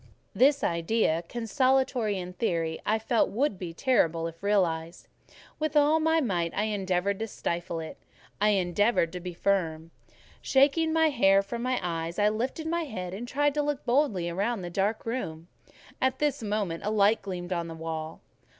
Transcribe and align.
This 0.33 0.63
idea, 0.63 1.23
consolatory 1.29 2.17
in 2.17 2.33
theory, 2.33 2.79
I 2.87 2.97
felt 2.97 3.29
would 3.29 3.59
be 3.59 3.71
terrible 3.71 4.25
if 4.25 4.41
realised: 4.41 5.07
with 5.59 5.77
all 5.77 5.99
my 5.99 6.19
might 6.19 6.51
I 6.55 6.63
endeavoured 6.63 7.19
to 7.19 7.27
stifle 7.27 7.79
it—I 7.79 8.49
endeavoured 8.49 9.13
to 9.13 9.19
be 9.19 9.35
firm. 9.35 9.91
Shaking 10.41 10.91
my 10.91 11.09
hair 11.09 11.43
from 11.43 11.61
my 11.61 11.79
eyes, 11.83 12.17
I 12.17 12.29
lifted 12.29 12.65
my 12.65 12.85
head 12.85 13.13
and 13.13 13.27
tried 13.27 13.53
to 13.53 13.61
look 13.61 13.85
boldly 13.85 14.31
round 14.31 14.63
the 14.63 14.71
dark 14.71 15.05
room; 15.05 15.47
at 16.01 16.17
this 16.17 16.41
moment 16.41 16.83
a 16.83 16.89
light 16.89 17.21
gleamed 17.21 17.53
on 17.53 17.67
the 17.67 17.75
wall. 17.75 18.21